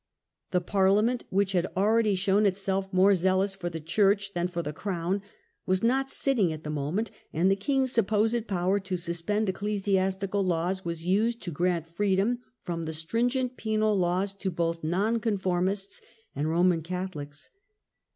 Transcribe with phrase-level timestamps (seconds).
[0.49, 4.63] The Parliament, which had already shown Thcindui itself more zealous for the church than for
[4.63, 4.77] the Kence.
[4.79, 5.21] crown,
[5.67, 10.83] was not sitting at the moment; and the king's supposed power to suspend ecclesiastical laws
[10.83, 16.01] was used to grant freedom from the stringent penal laws to both Nonconformists
[16.35, 17.51] and Roman Catholics.